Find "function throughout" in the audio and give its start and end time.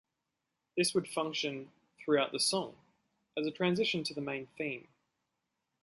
1.07-2.31